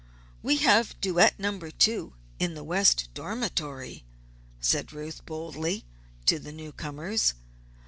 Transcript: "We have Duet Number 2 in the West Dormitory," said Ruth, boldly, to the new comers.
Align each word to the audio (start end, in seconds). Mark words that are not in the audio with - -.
"We 0.41 0.55
have 0.55 0.99
Duet 0.99 1.39
Number 1.39 1.69
2 1.69 2.13
in 2.39 2.55
the 2.55 2.63
West 2.63 3.09
Dormitory," 3.13 4.03
said 4.59 4.91
Ruth, 4.93 5.23
boldly, 5.27 5.85
to 6.25 6.39
the 6.39 6.51
new 6.51 6.71
comers. 6.71 7.35